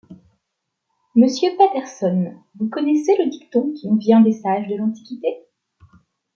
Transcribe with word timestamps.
Monsieur 1.15 1.49
Patterson, 1.59 2.33
vous 2.55 2.69
connaissez 2.69 3.15
le 3.17 3.29
dicton 3.29 3.71
qui 3.73 3.87
nous 3.87 3.99
vient 3.99 4.19
des 4.21 4.31
sages 4.31 4.67
de 4.67 4.75
l’antiquité?... 4.75 5.45